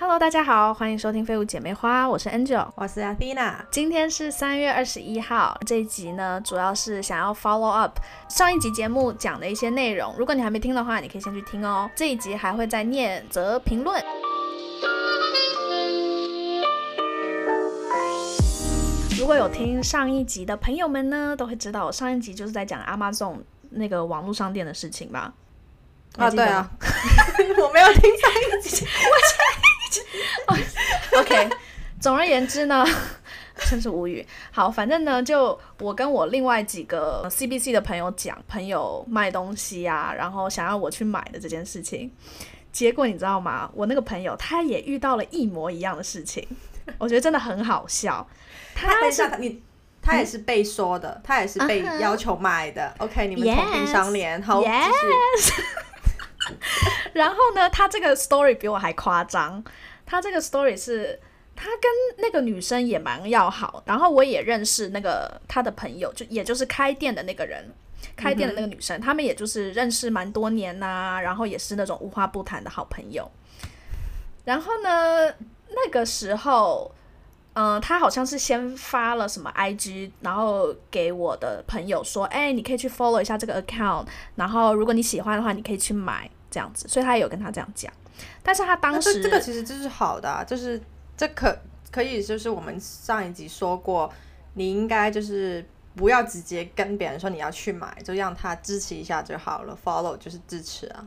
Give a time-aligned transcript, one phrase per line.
[0.00, 3.54] Hello，大家好，欢迎收听《废物姐妹花》，我是 Angel，我是 Athena。
[3.68, 7.98] 今天是三月二十一号，这一集呢，主要是想要 follow up
[8.28, 10.14] 上一集节目讲的一些内容。
[10.16, 11.90] 如果你还没听的话，你可以先去听哦。
[11.96, 14.00] 这一集还会再念则评论。
[19.18, 23.38] 如果有听上一集的朋友们呢，都会知道我上一集就是在讲 Amazon
[23.70, 25.34] 那个网络商店的事情吧？
[26.16, 26.70] 啊，对啊，
[27.60, 29.58] 我没有听上一集，我
[31.16, 31.48] OK，
[32.00, 32.84] 总而言之呢，
[33.68, 34.24] 真是无语。
[34.50, 42.10] 好，反正呢，就我跟我另外几个 CBC 的朋友讲，朋友卖东西啊，然后想要我去买的这件事情，
[42.70, 43.70] 结果你知道吗？
[43.74, 46.46] 我那个朋友他也遇到了一模一样的事情，
[46.98, 48.26] 我觉得真的很好笑。
[48.74, 49.60] 他是你，
[50.00, 52.94] 他也是被说的，他也是被要求买的。
[52.98, 55.62] OK，你们同病相怜，好，继续。
[57.12, 59.62] 然后呢，他这个 story 比我还夸张。
[60.08, 61.20] 他这个 story 是，
[61.54, 61.82] 他跟
[62.16, 67.70] 那个女生也蛮要好，然后我也认识那个他的朋友，就也就是开店的那个人，
[68.16, 73.30] 开店的那个女生，他们也就是认识蛮多年呐，然后也是那种无话不谈的好朋友。
[74.46, 75.26] 然后呢，
[75.68, 76.90] 那个时候。
[77.54, 86.86] 嗯，他好像是先发了什么 IG，然后给我的朋友说，哎，你可以去 follow 一下这个 account，然后如果你喜欢的话，你可以去买这样子。
[86.86, 87.92] 所以他也有跟他这样讲，
[88.42, 90.80] 但是他当时这个其实就是好的，就是
[91.16, 91.56] 这可
[91.90, 94.12] 可以就是我们上一集说过，
[94.54, 101.06] 你应该就是不要直接跟别人说你要去买，就让他支持一下就好了，follow 就是支持啊。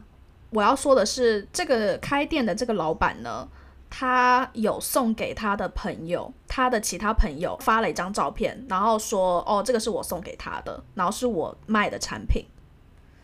[0.52, 3.48] 我要说的是，这个开店的这个老板呢。
[3.94, 12.46] 他有送给他的朋友，他的其他朋友发了一张照片，然后说：“哦，这个是我送给他的，然后是我卖的产品。”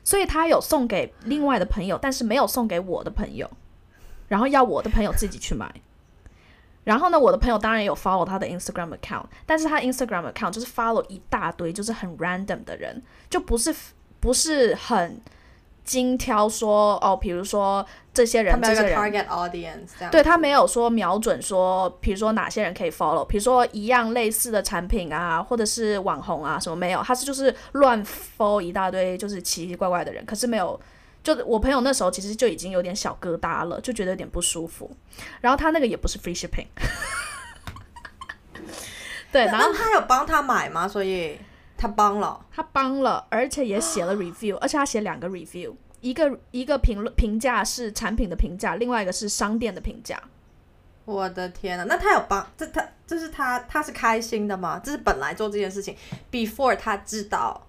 [0.03, 3.49] 所以他有送给另外的朋友，但是没有送给我的朋友，
[4.27, 5.73] 然后要我的朋友自己去买。
[6.83, 13.75] 然后呢，我的朋友当然有 follow 他的 Instagram account，但是他 Instagram account 就是 follow 一大堆就是很 random 的人，就不是
[14.19, 15.21] 不是很。
[15.87, 18.93] 精挑说哦，比如说这些人，这些人，
[20.11, 30.77] 对他没有说瞄准说，比如说哪些人可以 follow，比如说一样类似的产品啊，或者是网红啊什么没有，他是就是乱 follow 一大堆就是奇奇怪怪的人，可是没有，
[31.35, 34.89] 就我朋友那时候其实就已经有点小疙瘩了，就觉得有点不舒服。
[35.41, 36.67] 然后他那个也不是 free shipping，
[39.31, 40.87] 对，然后他有帮他买吗？
[40.87, 41.37] 所以。
[41.79, 50.19] 他帮了，他帮了，而且也写了 review，而且他写两个 review，一个一个评论评价是产品的评价，另外一个是商店的评价。
[51.05, 54.81] 我的天呐，那他有帮这他这是他他是开心的吗？
[54.83, 55.95] 这是本来做这件事情
[56.31, 57.67] before 他知道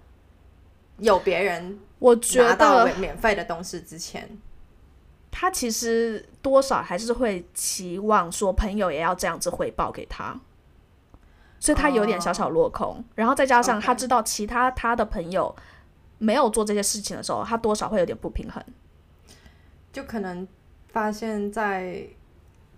[0.97, 4.29] 有别人我觉得免费的东西之前，
[5.29, 10.39] 他其实多少还是会期望说朋友也要这样子回报给他。
[11.61, 15.53] 所以他有点小小落空，然后再加上他知道其他他的朋友
[16.17, 18.63] 没有做这些事情的时候，他多少会有点不平衡，
[19.91, 20.47] 就可能
[20.87, 22.01] 发现，在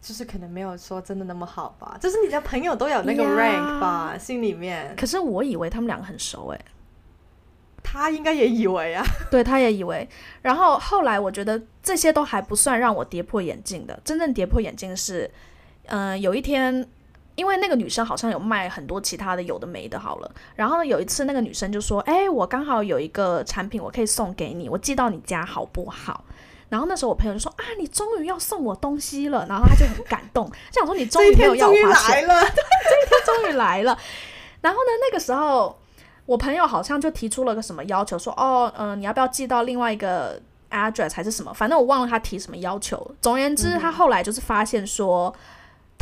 [0.01, 4.95] 就是可能没有说真的那么好吧，就是你的朋友都有那个 rank 吧，心里面。
[4.97, 6.65] 可是我以为他们两个很熟诶，
[7.91, 10.07] 他应该也以为啊， 对，他也以为。
[10.41, 15.29] 然后后来我觉得这些都还不算让我跌破眼镜的，真正跌破眼镜是，
[15.87, 16.87] 嗯，有一天。
[17.35, 20.29] 因为那个女生好像有卖很多其他的有的没的，好了。
[20.53, 26.25] 然后呢，有一次那个女生就说：“哎，我刚好有一个产品，我可以送给你，我寄到你家好不好？”
[26.67, 33.97] 然后那时候我朋友就说：“啊，你终于要送我东西了。”然后他就很感动，就想说：“你终于没有要花钱了，这一天终于来了。”
[34.61, 35.79] 然后呢，那个时候
[36.31, 41.53] 我朋友好像就提出了个什么要求，说：“哦，嗯，你要不要寄到另外一个 address 还是什么？
[41.53, 43.15] 反正我忘了他提什么要求。
[43.21, 45.33] 总而言之，他后来就是发现说。”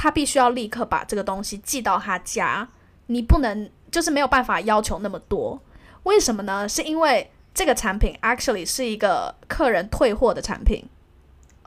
[0.02, 2.66] 他必须要立刻把这个东西寄到他家，
[3.08, 5.60] 你不能就是没有办法要求那么多。
[6.04, 6.70] 为什么呢？
[6.70, 10.86] 是因为这个产品 actually 是一个客人退货的产品，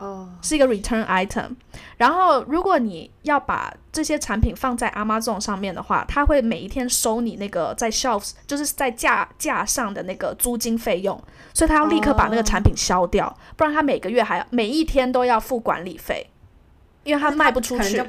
[0.02, 1.54] 哦，是一个 return item。
[1.96, 11.16] 然后如果你要把这些产品放在 Amazon 上面的话，他会每一天收你那个在 shelves 就是在架架上的那个租金费用，
[11.54, 16.26] 所以他要立刻把那个产品销掉，不然他每个月还要每一天都要付管理费。
[17.04, 18.00] 因为他卖不出去，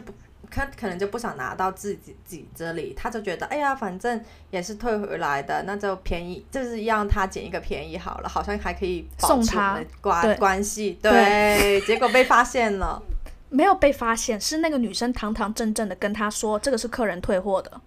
[0.56, 11.00] 他可能就不想拿到自己自己这里，他就觉得哎呀，反正也是退回来的，那就便宜，就是让他捡一个便宜好了，好像还可以送他关关系。
[11.02, 13.02] 对，结果被发现了，
[13.50, 17.82] 没有被发现，是那个女生堂堂正正的跟他说，这个是客人退货的，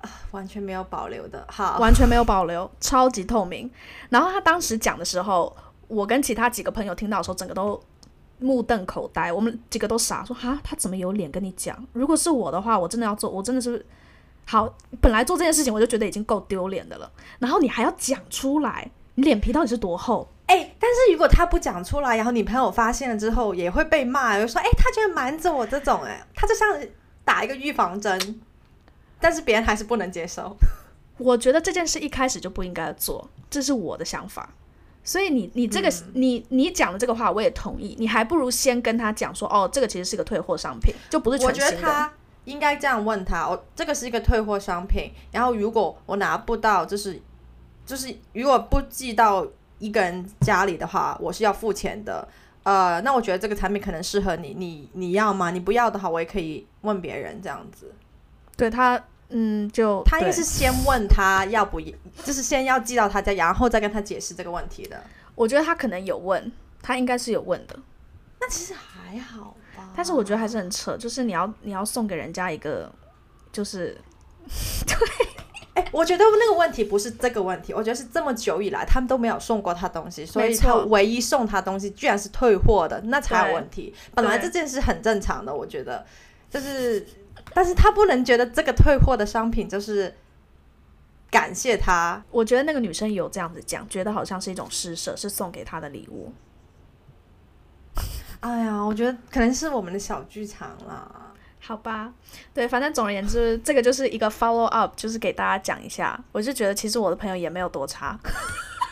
[0.00, 3.70] 啊，完全没有保留的，好，完全没有保留，超级透明。
[4.08, 5.54] 然后他当时讲的时候，
[5.86, 7.78] 我跟其他几个朋友听到的时候，整个都。
[8.38, 11.86] 目瞪口呆，我们几个都傻，说哈，他怎么有脸跟你讲？
[11.92, 13.84] 如果是我的话，我真的要做，我真的是
[14.46, 20.28] 好，本来做这件事情我就觉得已经够丢脸的了，然后你还要讲出来，你脸皮到底是多厚？
[20.46, 26.66] 哎、但是如果他不讲出来，然后你朋友发现了之后，也会被骂，就说：“哎、他居然瞒着我这种、哎，他就像
[27.22, 28.40] 打一个预防针，
[29.20, 30.56] 但是别人还是不能接受。
[31.18, 34.48] 我觉得这件事一开始就不应该做，这是我的想法。
[35.08, 41.80] 所以你你这个、你你讲的这个话我也同意，你还不如先跟他讲说，哦，这个其实是个退货商品，就不是我全新的。
[41.80, 42.12] 觉得他
[42.44, 47.18] 应该这样问他：哦，这个是一个退货商品，然后如果我拿不到，就是
[47.86, 49.46] 就是如果不寄到
[49.78, 52.28] 一个人家里的话，我是要付钱的。
[52.64, 55.50] 呃，那我觉得这个产品可能适合你，你你要吗？
[55.50, 57.94] 你不要的话，我也可以问别人这样子。
[58.58, 61.92] 对他，嗯，就他应该是先问他要不要，
[62.24, 65.02] 就是先要寄到他家，然后再跟他解释这个问题的。
[65.34, 66.50] 我觉得他可能有问，
[66.82, 67.78] 他应该是有问的，
[68.40, 72.90] 那其实还好吧，但是我觉得还是很扯，就是你要你要送给人家一个，
[73.52, 73.96] 就是
[74.86, 74.96] 对。
[75.74, 83.94] 哎、我觉得那个问题不是这个问题，我觉得是这么久以来他们都没有送过他东西，所以他唯一送他东西居然是退货的，那才有问题。
[84.14, 86.04] 本来这件事很正常的，我觉得。
[86.50, 87.06] 就是，
[87.54, 90.16] 但是他不能觉得这个退货的商品就是
[91.30, 92.22] 感谢他。
[92.30, 96.32] 我觉得那个女生有这样子讲，觉得好像是一种施舍，是送给他的礼物。
[98.40, 101.10] 哎呀，我觉得可能是我们的小剧场啦。
[101.60, 102.10] 好吧，
[102.54, 106.18] 对，反正总而言之，这个就是一个 follow up，就是给大家讲一下。
[106.32, 108.18] 我就觉得其实我的朋友也没有多差，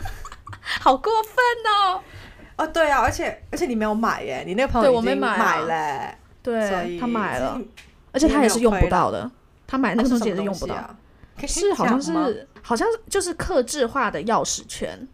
[0.82, 1.32] 好过分
[1.72, 2.02] 哦。
[2.56, 7.58] 哦，对啊，而且而且你没有买耶，你那个朋友已经对我没买啊买嘞，对他买了
[8.16, 9.30] 而且他也是用不到的，
[9.66, 10.96] 他买那个东西也是用不到，
[11.46, 15.06] 是好像是好像就是克制化的钥匙圈。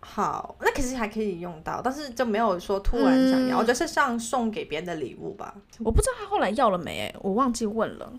[0.00, 5.54] 好，那可是还可以用到，但是就没有说突然想要，嗯我觉得是像送给别人的礼物吧。
[5.78, 8.12] 我不知道他后来要了没、欸，我忘记问了。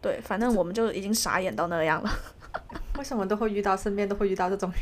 [0.00, 2.10] 对，反正我们就已经傻眼到那样了。
[2.98, 4.80] 为什么都会遇到，身边都会遇到这种人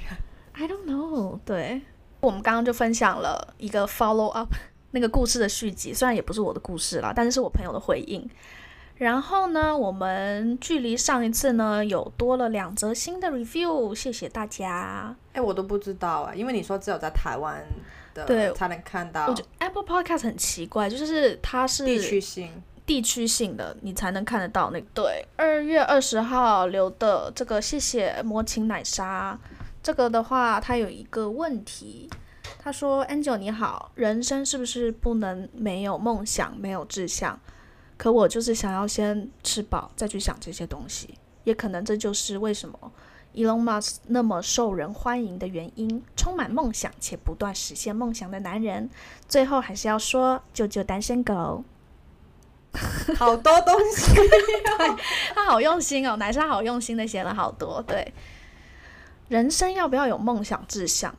[0.53, 1.39] ？I don't know。
[1.47, 1.81] 对，
[2.21, 4.53] 我们刚刚就分享了一个 follow up
[4.91, 8.29] 那个故事的续集，虽然也不是我的故事啦，但是是我朋友的回应。
[9.03, 15.13] 然后呢，我们距离上一次呢有多了两则新的 review，谢谢大家。
[15.33, 17.61] 哎、我都不知道啊，因为你说只有在台湾
[18.15, 22.49] 的对才能看到我觉得 Apple Podcast 很奇怪，就是它是地区性。
[22.87, 24.87] 地区性的，你才能看得到那个。
[24.95, 29.37] 对，二月二十号留的这个，谢谢魔琴奶沙。
[29.83, 32.09] 这个的话，它有一个问题，
[32.61, 37.41] 他说：“Angel 你好，人生是不是不能没有梦想、没有志向？
[38.03, 41.15] 可我就是想要先吃饱，再去想这些东西。
[41.45, 42.77] 也可能这就是为什么
[43.33, 48.91] Elon Musk 那么受人欢迎的原因，充满梦想且不断实现梦想的男人。
[49.29, 51.63] 最后还是要说，救救单身狗。”
[53.17, 54.13] 好多东西，
[55.33, 57.81] 他好用心哦，男生好用心的写了好多。
[57.87, 58.13] 对，
[59.29, 61.15] 人生要不要有梦想志向？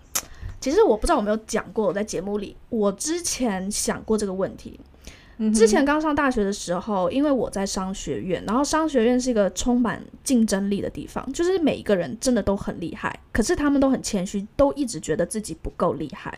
[0.59, 4.77] 其实我不知道有没有讲过，我在节目里，我之前想过这个问题。
[5.53, 16.37] 之前刚上大学的时候，因为我在商学院，然后商学院是一个充满竞争力的地方，就是每一个人真的都很厉害，可是他们都很谦虚，都一直觉得自己不够厉害。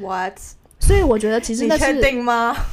[0.00, 0.38] What？
[0.80, 2.56] 所以我觉得其实你确定吗？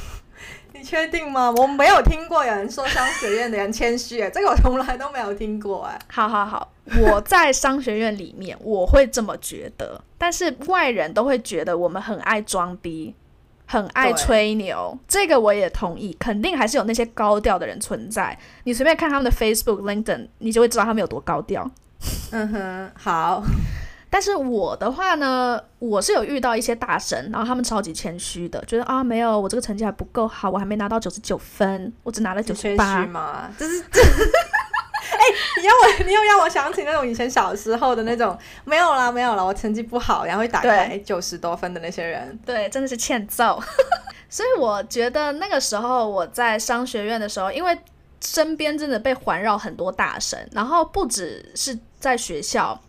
[0.72, 1.50] 你确定吗？
[1.50, 5.98] 我没有听过有人说商学院的人谦虚，哎，这个我从来都没有听过，哎。
[6.08, 6.72] 好好好，
[7.02, 13.14] 我在商学院里面我会这么觉得，但是外人都会觉得我们很爱装逼，
[13.70, 18.36] 很爱吹牛，这个我也同意，肯定还是有那些高调的人存在。
[18.64, 21.70] 你随便看他们的 Facebook、LinkedIn，你就会知道他们有多高调。
[22.32, 23.40] 嗯哼，好，
[24.10, 33.06] 但是我的话呢，我是有遇到一些大神，然后他们超级谦虚的，觉得啊没有，我这个成绩还不够好，我还没拿到九十九分，我只拿了九十八。
[33.06, 34.02] 嘛，就是这。
[35.12, 42.38] 哎、你要我， 你又让我想起那种以前小时候的那种，没有啦，没有啦，我成绩不好，然后会打开九十多分的那些人。
[42.44, 43.62] 对，真的是欠揍。
[44.28, 47.76] 所以我觉得那个时候我在商学院的时候，因为
[48.24, 52.80] 身边真的被环绕很多大神，然后不只是在学校，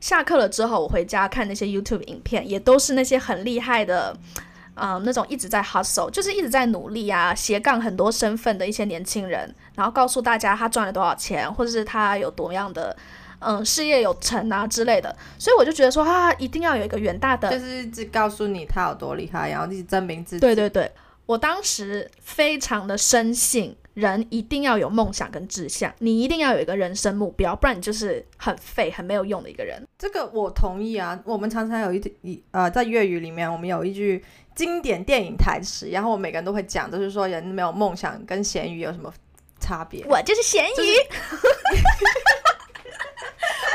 [0.00, 4.16] 下课了之后我回家看那些 YouTube 影片，也都是那些很厉害的。
[4.36, 12.96] 嗯，那种一直在 hustle，就是一直在努力啊，斜杠很多身份的一些年轻人，然后告诉大家他赚了多少钱，或者是他有多样的
[13.38, 15.14] 嗯事业有成啊之类的。
[15.38, 20.40] 所以我就觉得说啊，一定要有一个远大的就是一直告诉你他有多厉害，然后一直证明自己。
[20.40, 20.90] 对对对，
[21.26, 29.82] 我当时非常的深信人一定要有梦想跟志向，你一定要有一个人生目标，不然你就是很废、很没有用的一个人。
[29.96, 31.18] 这个我同意啊。
[31.24, 34.24] 我们常常有一一呃，在粤语里面，我们有一句
[34.54, 39.12] 经典电影台词，然后我每个人都会讲，就是说人没有梦想跟咸鱼有什么
[39.60, 40.04] 差别？
[40.06, 40.68] 我就是咸鱼。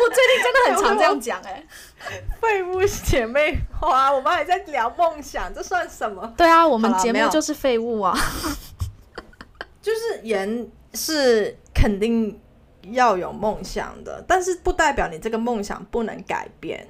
[0.02, 1.64] 我最近真的很常这样讲 哎、
[2.40, 6.34] 废物姐妹花，我们还在聊梦想，这算什么？
[6.38, 8.18] 对啊，我们节目就是废物啊。
[9.82, 12.40] 就是人是肯定
[12.92, 16.88] 要有梦想的，但是不代表你这个梦想不能改变。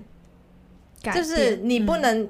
[1.01, 2.29] 改就是你不嗯能，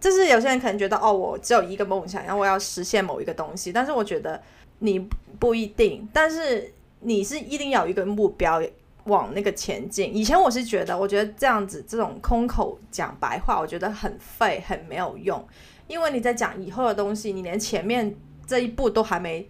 [0.00, 4.40] 就是有些人可能觉得哦，我只有一个梦想，然后我要实现某一个东西，但是我觉得
[4.78, 4.98] 你
[5.38, 8.62] 不一定，但是你是一定要有一个目标
[9.04, 10.14] 往那个前进。
[10.16, 15.46] 以前我是觉得，我觉得这样子这种空口讲白话，我觉得很废，很没有用，
[15.86, 18.14] 因为你在讲以后的东西，你连前面
[18.46, 19.48] 这一步都还没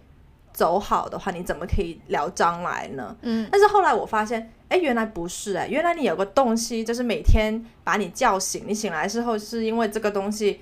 [0.57, 3.15] 走好的话，你怎么可以聊将来呢？
[3.21, 10.59] 嗯，但是后来我发现，哎，原来不是哎、原来你有个东西，就是每天把你叫醒，你醒来之后是因为这个东西，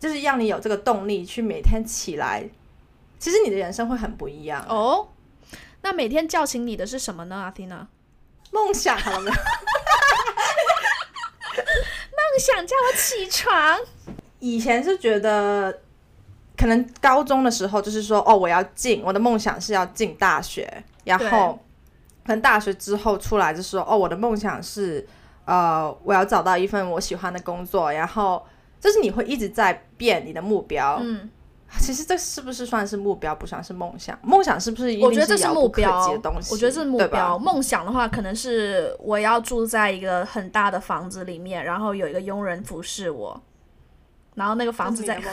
[0.00, 2.48] 就是让你有这个动力去每天起来。
[3.18, 4.64] 其实你的人生会很不一样。
[4.66, 5.08] 哦，
[5.82, 7.86] 那每天叫醒你的是什么呢，阿缇娜？
[8.50, 9.36] 梦想好了没有？
[12.16, 13.78] 梦想叫我起床。
[14.40, 15.80] 以前是觉得，
[16.62, 21.58] 可能高中的时候就是说，哦，我要进，我的梦想是要进大学，然后
[22.24, 25.04] 可能大学之后出来就说，哦，我的梦想是，
[25.44, 28.40] 呃，我要找到一份我喜欢的工作，然后
[28.80, 31.00] 就是你会一直在变你的目标。
[31.02, 31.28] 嗯，
[31.80, 34.16] 其实这是不是算是目标，不算是梦想？
[34.22, 36.54] 梦想是不是我觉得这是目标的东西？
[36.54, 37.36] 我觉得这是目标。
[37.36, 43.42] 梦想的话，可能是我要住在一个很大的房子里面，然后有一个佣人服侍我，
[44.36, 45.20] 然后那个房子在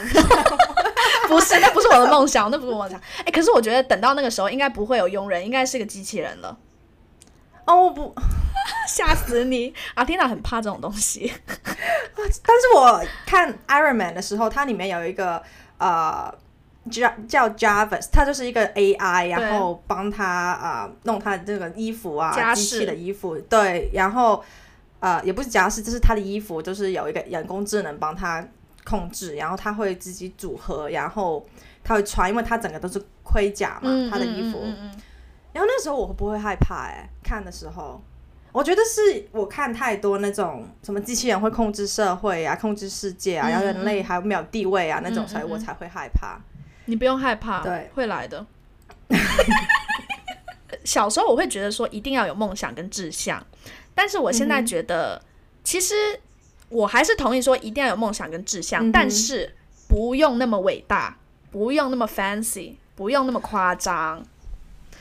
[1.28, 3.00] 不是，那不是我的梦想，那不是我的梦想。
[3.24, 6.56] 哎、可是我觉得等到那个时候，应该不会有佣人，应该是个机器人了。
[7.66, 8.14] 哦，我不，
[8.88, 9.72] 吓死你！
[9.94, 11.32] 阿缇娜很怕这种东西。
[12.16, 15.40] 但是我看 Iron Man 的时候，它里面有一个
[15.78, 16.32] 呃
[16.90, 24.42] 叫叫 Jarvis，它就是一个 AI，然后帮他啊、呃弄他的这个衣服啊，家机器饰的衣服，对，然后
[24.98, 28.44] 呃也不是家饰，就是他的衣服，就是有一个人工智能帮他
[28.84, 31.46] 控制，然后他会自己组合，然后
[31.84, 34.62] 他会穿，因为他整个都是盔甲嘛，嗯，他的衣服。
[35.52, 38.00] 然后那时候我不会害怕哎、看的时候，
[38.52, 46.38] 我觉得是我看太多那种什么机器人会控制社会啊、控制世界啊，嗯然后人类还没有地位啊那种，所以我嗯才会害怕。
[46.86, 48.46] 你不用害怕，对，会来的。
[50.84, 53.44] 小时候我会觉得说一定要有梦想跟志向，
[53.94, 55.20] 但是我现在觉得，
[55.62, 55.94] 其实
[56.70, 59.54] 我还是同意说一定要有梦想跟志向，嗯但是
[59.88, 61.18] 不用那么伟大，
[61.50, 64.24] 不用那么 fancy，不用那么夸张。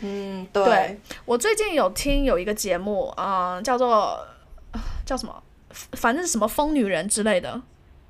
[0.02, 4.20] 嗯，对对，我最近有听有一个节目，嗯、叫做
[4.72, 5.44] 呃叫什么，
[5.94, 7.62] 反正是什么疯女人之类的，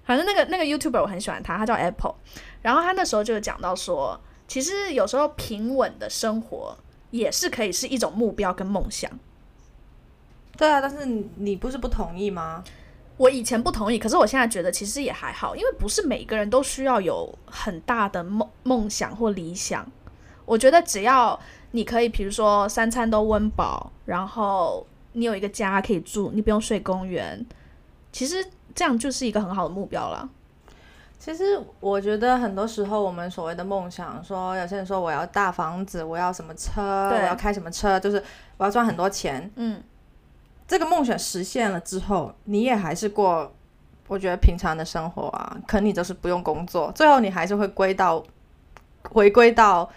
[0.06, 2.16] 反正那个那个 YouTuber 我很喜欢他，他叫 Apple，
[2.62, 6.78] 然后他那时候就讲到说，其实有时候平稳的生活
[7.12, 9.12] 也是可以是一种目标跟梦想。
[10.56, 12.64] 对啊，但是你你不是不同意吗？
[13.20, 19.86] 我以前不同意，可是我现在觉得其实也还好，因为不是每个人都需要有很大的梦梦想或理想。
[20.46, 21.38] 我觉得只要
[21.72, 27.46] 你可以，比如说三餐都温饱，然后你有一个家可以住，你不用睡公园，
[28.14, 30.30] 其实这样就是一个很好的目标了。
[31.20, 38.24] 其实我觉得很多时候我们所谓的梦想，说有些人说我要大房子，我要什么车，我要开什么车，就是
[38.56, 39.52] 我要赚很多钱。
[39.58, 39.84] 嗯，
[40.70, 43.52] 这个梦想实现了之后，你也还是过，
[44.08, 48.24] 我觉得平常的生活啊，可能你就是不用工作，最后你还是会归到
[49.10, 49.90] 回归到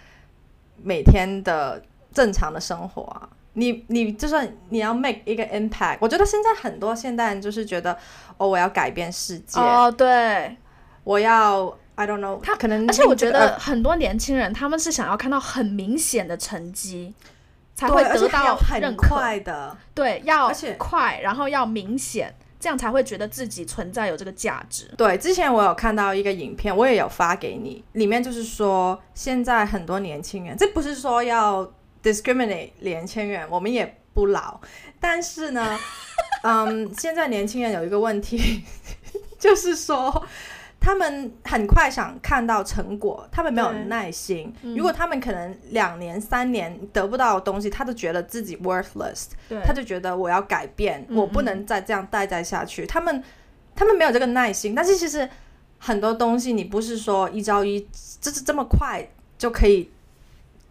[0.81, 1.79] 每天的
[2.11, 3.29] 正常的生活啊。
[3.53, 7.95] 你你就算你要 make 一个 impact，我觉得现在很多现代人就是觉得
[8.37, 10.57] 哦，我要改变世界，哦，对，
[11.03, 17.13] 我要 I don't know，他可能而且我觉得很多年轻人他们是想要看到很明显的成绩，
[17.75, 19.07] 才会得到很认可。
[19.07, 24.89] 快的，对，要而且快，然后要明显，这样才会觉得自己存在有这个价值。
[24.97, 34.59] 对，之前我有看到一个影片，我也有发给你，里面就是说，现在很多年轻人，这不是说要 discriminate 年轻人，我们也不老，
[34.99, 35.79] 但是呢，
[36.43, 38.63] 嗯，现在年轻人有一个问题，
[39.39, 40.25] 就是说。
[40.85, 44.53] 他们很快想看到成果，他们没有耐心。
[44.63, 49.27] 嗯如果他们可能两年、三年得不到东西，他都觉得自己 worthless。
[49.47, 52.85] 对，他就觉得我要改变，嗯我不能再这样待在下去。
[52.85, 53.23] 他们
[53.73, 55.29] 他们没有这个耐心，但是其实
[55.79, 57.87] 很多东西你不是说一朝一，
[58.19, 59.89] 就是这么快就可以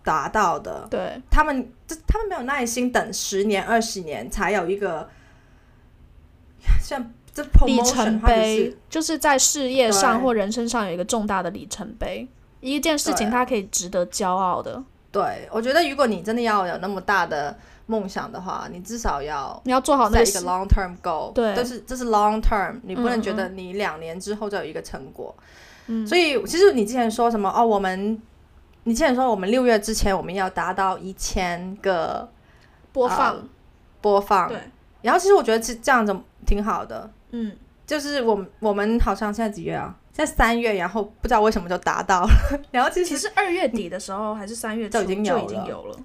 [0.04, 0.86] 达到的。
[0.90, 5.08] 对，他们这他们没有耐心等十年二十年才有一个
[6.82, 12.28] 像这里程碑就是在事业上或人生上有一个重大的里程碑，
[12.60, 14.82] 一件事情对它可以值得骄傲的。
[15.10, 25.34] 对，我觉得如果你真的要有那么大的梦想的话，你至少要你要做好那一个 long term goal，对这是这是 long term，你不能嗯觉得你两年之后就有一个成果。
[25.86, 28.20] 嗯所以其实你之前说什么哦，我们
[28.84, 32.28] 你之前说我们六月之前我们要达到一千个
[32.92, 33.44] 播放，呃
[34.00, 34.58] 播放，对，
[35.02, 37.52] 然后其实我觉得这这样子挺好的，嗯，
[37.86, 39.94] 就是我们我们好像现在几月啊？
[40.14, 42.30] 现在三月，然后不知道为什么就达到了，
[42.70, 45.98] 然后其实二月底的时候还是三月初就已经有就已经了有了。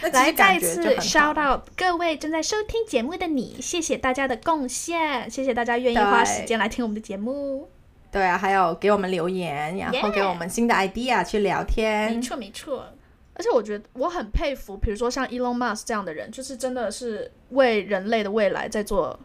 [0.00, 7.68] 那其来再次 shout out 各位正在收听节目的你，谢谢大家的贡献，谢谢大家愿意花时间来听我们的节目。
[8.10, 12.22] 对啊，还有给我们留言，然后给我们新的 idea 去聊天没。
[12.22, 12.86] 错没错，
[13.34, 19.18] 而且我觉得我很佩服，比如说像 Elon Musk 这样的人，就是真的是为人类的未来在做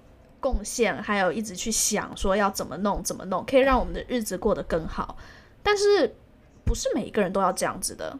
[0.46, 5.18] 贡献，还有一直去想说要怎么弄怎么弄，可以让我们的日子过得更好。
[5.64, 6.16] 但是
[6.64, 8.16] 不是每一个人都要这样子的，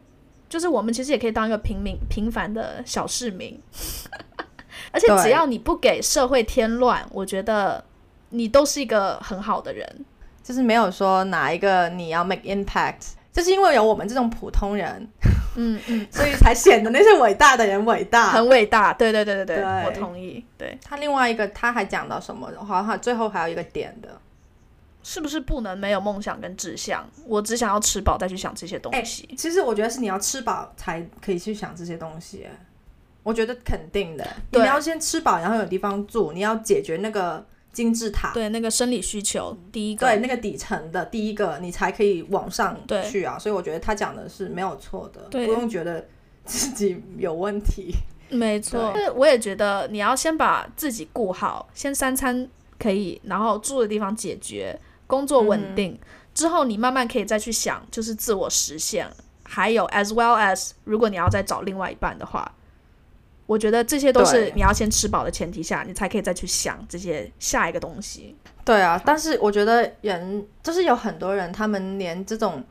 [0.48, 3.62] 就是我们其实也可以当一个平民平凡的小市民，
[4.90, 7.84] 而且只要你不给社会添乱，我觉得
[8.30, 10.04] 你都是一个很好的人。
[10.42, 15.08] 就是没有说哪一个你要 make impact，就是因为有我们这种普通人，
[15.56, 18.30] 嗯嗯，所以才显得那些伟大的人伟大。
[18.30, 20.78] 很伟大，对对对对对，对我同意，对。
[20.84, 22.50] 他另外一个他还讲到什么？
[22.64, 24.20] 好像最后还有一个点的，
[25.02, 27.04] 是不是不能没有梦想跟志向？
[27.26, 29.28] 我只想要吃饱再去想这些东西。
[29.36, 32.44] 其实我觉得是你要吃饱才可以去想这些东西。
[32.44, 32.50] 哎
[33.26, 37.44] 我觉得肯定的，你要先吃饱，然后有地方住，你要解决那个
[37.76, 42.74] 金字塔，对，那个生理需求，第一个，对那个底层的第一个，你才可以往上
[43.10, 43.38] 去啊。
[43.38, 46.06] 所以我觉得他讲的是没有错的，不用觉得
[46.46, 47.92] 自己有问题。
[48.32, 48.94] 没错。
[49.14, 55.98] 我也觉得你要先把自己顾好，先三餐可以，然后住的地方解决，工作稳定、
[56.32, 59.06] 之后，你慢慢可以再去想，就是自我实现，
[59.42, 62.50] 还有 as well as 如果你要再找另外一半的话。
[63.46, 68.36] 我觉得这些都是你要先吃饱的前提下，你才可以再去想这些下一个东西。
[68.64, 72.64] 对啊，但是我觉得人就是有很多人，他们连这种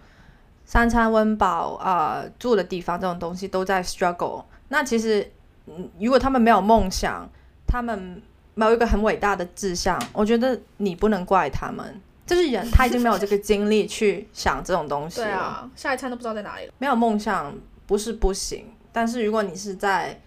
[0.66, 4.44] 三餐温饱啊、呃住的地方这种东西都在 struggle。
[4.68, 5.32] 那其实，
[5.68, 7.30] 嗯，如果他们没有梦想，
[7.66, 8.22] 他们
[8.54, 12.02] 没有一个很伟大的志向，我觉得你不能怪他们。
[12.26, 15.28] 就是人他已经没有这个精力去想这种东西了。
[15.28, 16.74] 对啊，下一餐都不知道在哪里了。
[16.80, 20.20] 没有梦想不是不行，但是如果你是在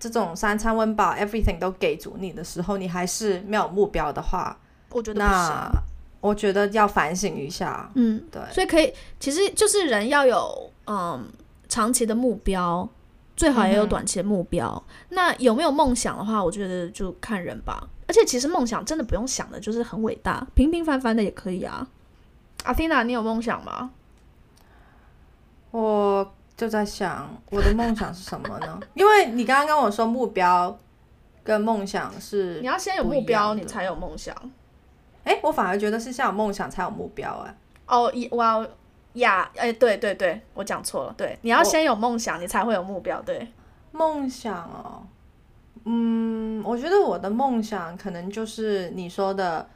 [0.00, 4.58] 这种三餐温饱 everything 都给足你的时候，你还是没有目标的话，
[4.88, 5.20] 我觉得。
[5.20, 5.70] 那
[6.20, 7.90] 我觉得要反省一下。
[7.94, 11.26] 嗯，对，所以可以，其实就是人要有嗯
[11.66, 12.86] 长期的目标，
[13.34, 14.82] 最好也有短期的目标。
[15.08, 17.88] 那有没有梦想的话，我觉得就看人吧。
[18.06, 21.88] 而且其实梦想真的不用想的，就是很伟大，平平凡凡的也可以啊。
[22.64, 23.90] 阿缇娜，你有梦想吗？
[25.70, 28.78] 我就在想我的梦想是什么呢？
[28.92, 30.78] 因为你刚刚跟我说目标
[31.42, 34.36] 跟梦想是你，要先有目标，你才有梦想。
[35.24, 37.46] 哎，我反而觉得是先有梦想才有目标。
[37.46, 38.62] 哎，哦，一哇
[39.14, 41.14] 呀，哎，对对对，我讲错了。
[41.16, 43.22] 对，你要先有梦想，你才会有目标。
[43.22, 43.50] 对，
[43.92, 45.02] 梦想哦，
[45.86, 49.66] 嗯，我觉得我的梦想可能就是你说的，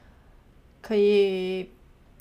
[0.83, 1.73] 可以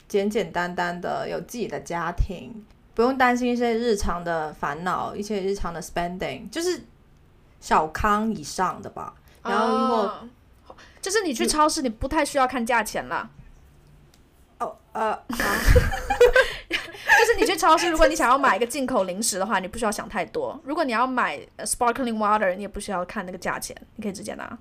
[0.08, 6.84] 简简单单的有自己的家庭，不用担心一些日常的烦恼，一些日常的 spending，就是
[7.60, 9.14] 小康以上的吧。
[9.44, 9.98] 然后如果
[10.68, 13.30] 哦就是你去超市，你不太需要看价钱啦。
[14.60, 20.58] 哦呃， 就是你去超市，如果你想要买一个进口零食的话，你不需要想太多。
[20.64, 24.58] 如果你要买呃 sparkling water，你也不需要看那个价钱，你可以直接拿。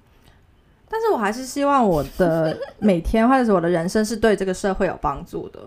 [0.88, 5.60] 但是我还是希望我的每天或者是我的人生是对这个社会有帮助的，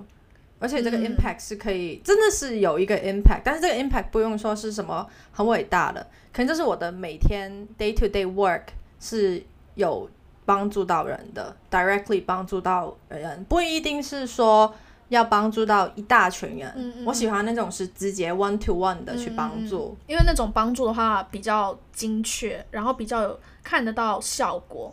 [0.65, 1.05] 而且这个嗯。
[1.05, 6.01] impact 是可以、真的是有一个 impact，但是这个 impact 不用说是什么很伟大的，
[6.33, 8.63] 可能就是我的每天 day to day work
[8.99, 9.43] 是
[9.75, 10.09] 有
[10.43, 14.73] 帮助到人的，directly 帮助到人，不一定是说
[15.09, 16.73] 要帮助到一大群人。
[16.75, 19.95] 嗯嗯我喜欢那种是直接 one to one 的去帮嗯助。
[20.07, 24.91] 因为那种帮助的话比较精确，然后比较有看得到效果，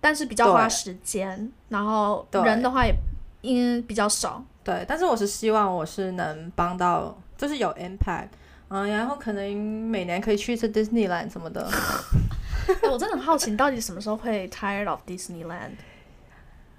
[0.00, 2.94] 但是比较花时间，然后人的话也
[3.44, 4.42] 因比较少。
[4.64, 8.28] 对，但是我是希望我是能帮到，就是有 impact，
[8.68, 11.68] 嗯，然后可能每年可以去一次 Disneyland 什么的。
[12.82, 15.72] 哎我真的很好奇，你到底什么时候会 tired of Disneyland？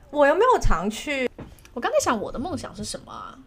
[0.09, 1.29] 我又没有常去，
[1.73, 3.37] 我刚才想我的梦想是什么啊？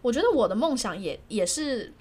[0.00, 1.92] 我觉得我的梦想也也是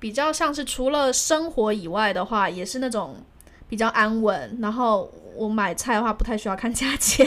[0.00, 3.14] 比较像是除了生活以外的话，也是那种
[3.68, 4.58] 比较安稳。
[4.60, 7.24] 然后我买菜的话不太需要看价钱，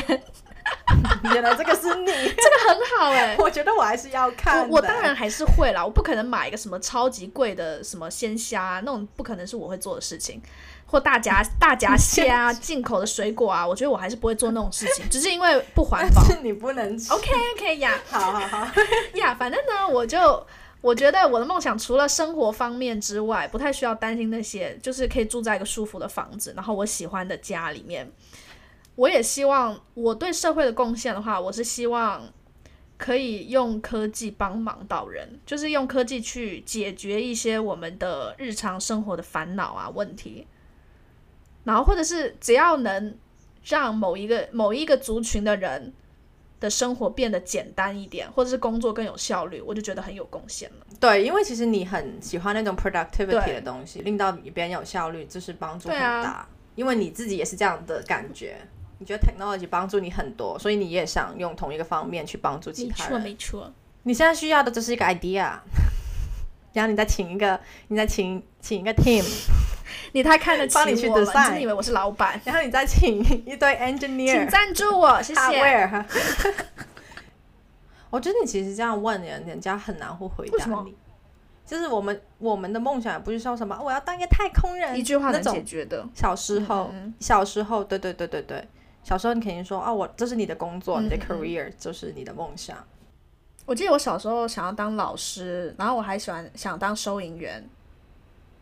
[1.34, 4.68] 原来这个是你，这个很好哎、 我觉得我还是要看。
[4.70, 10.42] 我我当然还是会啦，我不可能买一个什么超级贵的什么鲜虾、那种，不可能是我会做的事情，
[10.86, 16.24] 或大闸 大闸蟹啊、进口的水果啊，我觉得我还是不会做那种事情，只是因为不环保。
[16.24, 17.14] 是你不能吃。
[17.14, 18.68] OK OK 呀好好好，
[19.16, 20.46] 呀，反正呢，我就
[20.82, 28.12] 我觉得我的梦想除了生活方面之外，不太需要担心那些，就是可以住在一个舒服的房子，然后我喜欢的家里面。
[29.00, 32.22] 我也希望我对社会的贡献的话，我是希望
[32.98, 40.46] 可以用科技帮忙到人，就是用科技去解决一些我们的日常生活的烦恼啊问题，
[41.64, 43.18] 然后或者是只要能
[43.64, 45.94] 让某一个某一个族群的人
[46.60, 50.86] 的生活变得简单一点，或者是工作更有效率，我就觉得很有贡献了。
[51.00, 56.46] 对，因为其实你很喜欢那种 productivity 的东西，令到别人有效率，就是帮助很大。
[56.76, 58.58] 因为你自己也是这样的感觉，
[59.00, 63.20] 你觉得 technology 帮助你很多，所以你也想用同一个方面去帮助其，他人。
[63.22, 63.62] 没错。
[63.62, 65.52] 没错你现在需要的就是一个 idea，
[66.74, 67.60] 然后你再请一个，
[67.90, 69.24] 你再请请一个 team，
[70.14, 72.40] 你太看得起帮你去我了，你真的以为我是老板？
[72.46, 76.06] 然后你再请一堆 engineer，请赞助我，谢谢。
[78.10, 80.96] 我觉得你其实这样问人，人家很难会回答你。
[81.66, 86.04] 就是我们我们的梦想也不是说什么我要当一个太空人，一句话能解决的。
[86.16, 88.68] 小时候，嗯小时候，对对对对对，
[89.04, 92.78] 小时候你肯定说啊，我这是你的工作，你的 career 就是你的梦想。
[93.66, 97.64] 我记得我小时候想要当老师，然后我还喜欢想当收银员。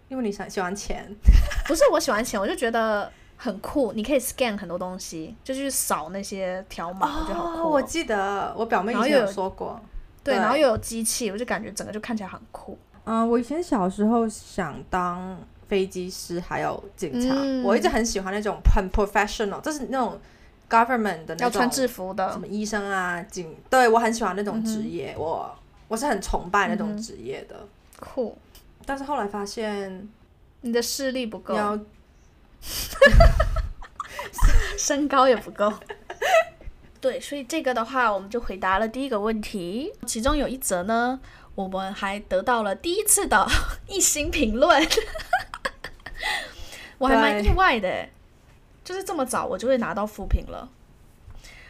[0.09, 1.05] 因为你想喜欢钱，
[1.67, 9.77] 不是我喜欢钱，我就觉得很酷，你可以 scan 很多东西，就去扫那些条码，我觉得好酷哦、我记得我表妹以前说过，
[10.23, 12.77] 对，对然后又有机器，我就感觉整个就看起来很酷。
[13.03, 20.19] 嗯、我以前小时候想当飞机师，还有警察，嗯我一直很喜欢那种很 professional，就是那种
[20.69, 25.53] government 的那种要穿制服的什，么医生啊、警，对我很喜欢那种职业，我
[25.87, 27.55] 我是很崇拜那种职业的。
[27.99, 28.37] 酷。
[28.85, 30.07] 但是后来发现
[30.61, 31.55] 你的视力不够
[34.77, 35.71] 身高也不够。
[37.01, 39.91] 对，所以这个的话，我们就回答了第一个问题。
[40.05, 41.19] 其中有一则呢，
[41.53, 43.47] 我们还得到了第一次的
[43.87, 44.81] 一星评论，
[46.97, 48.07] 我还蛮意外的，
[48.83, 50.67] 就是这么早我就会拿到复评了。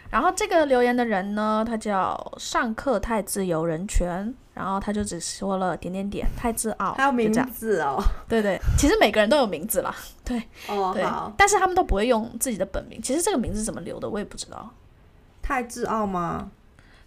[0.09, 7.29] 然后这个留言的人呢，他叫上课太自由人权，然后他就只说了点点点太自傲，还有名。
[7.33, 10.41] 字哦，对对，其实每个人都有名字啦，对。
[10.65, 13.01] 对哦好，，但是他们都不会用自己的本名。
[13.01, 14.69] 其实这个名字怎么留的，我也不知道。
[15.41, 16.49] 太自傲吗？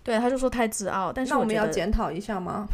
[0.04, 2.66] 对，他就说太自傲，但是我们要，检讨一下吗？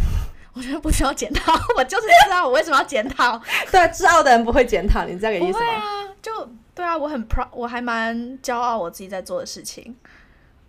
[0.57, 3.38] 我觉得不需要检讨， 我就是知道我为什么要检讨。
[3.71, 5.59] 对，自傲的人不会检讨，你这个意思吗？
[5.59, 9.95] 会啊，就对啊，我很 proud，我还蛮骄傲我自己在做的事情。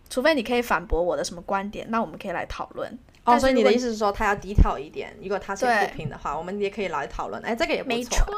[0.09, 2.97] 除非你可以反驳我的什么观点，那我们可以来讨论。
[3.23, 7.41] 哦，所以你的意思是说他要低调一点，如果他是对不评的话，我们也可以来讨论。
[7.45, 8.17] 哎，这个也不没错。
[8.25, 8.35] 错，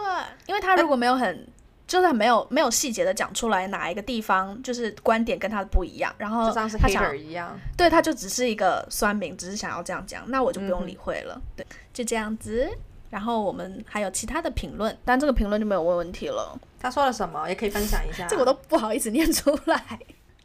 [0.47, 1.47] 因为他如果没有很，
[1.89, 11.41] 就是很没有没有细节的讲出来哪一个地方就是观点跟他的不一样，然后他想 hater 一样，对，他就只是一个酸民，只是想要这样讲，那我就不嗯用理会了。
[11.55, 12.69] 对，就这样子。
[13.09, 18.27] 然后我们还有其他的评论，但这个评论就没有问问题了，他说了什么也可以分享一下。
[18.27, 19.99] 这个我都不好意思念出来。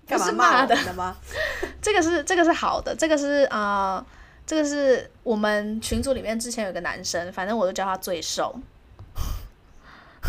[0.06, 1.14] 干是骂的吗？
[1.82, 4.06] 这个是这个是好的，这个是啊、呃
[4.46, 8.54] 这个是我们群组里面之前有个男生，反正我就叫他最瘦。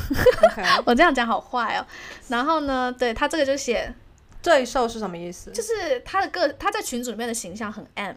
[0.86, 1.86] 我这样讲好坏哦。
[2.28, 3.94] 然后呢，对他这个就写，
[4.42, 5.52] 最瘦是什么意思？
[5.52, 8.16] 就是他的个他在群组里面的形象很 M。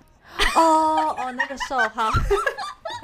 [0.56, 2.10] 哦哦，那个瘦好，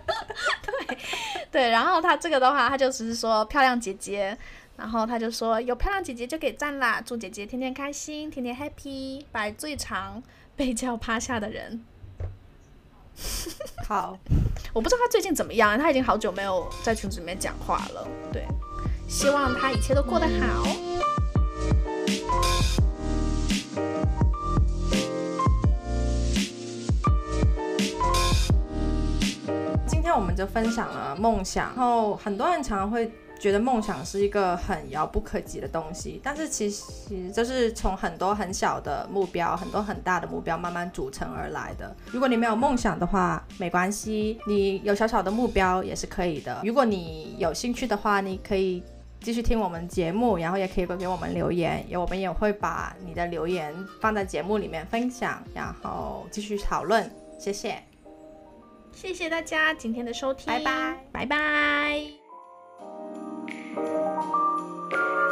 [1.51, 4.37] 对，然后他这个的话，他就只是说漂亮姐姐，
[4.77, 10.23] 然后他就说有漂亮姐姐就给赞啦，祝姐姐天天开心，天天 happy，摆最长
[10.55, 11.83] 被叫趴下的人。
[13.87, 14.19] 好，
[14.73, 18.07] 我不知道他最近怎么样，他已经好久没有在群组里面讲话了。
[18.33, 18.47] 对，
[19.09, 20.67] 希望他一切都过得好。
[29.87, 33.11] 今天我们就分享了梦想，然后很多人常常会
[33.45, 41.95] 觉得梦想是一个很遥不可及的东西，但是其实就是从很多很小的目标、很多很大的目标慢慢组成而来的。
[42.07, 46.63] 如果你没有梦想的话，没关系，你有小小的目标也是可以的。
[46.65, 48.83] 如果你有兴趣的话，你可以。
[49.21, 57.11] 继续听我们节目，然后也可以给我们留言，也我们也会把你的留言放在节目里面分享，然后继续讨论。
[57.39, 57.83] 谢谢。
[58.93, 62.24] 谢谢大家今天的收听，拜拜，拜拜。
[63.75, 63.87] thank
[64.93, 65.24] you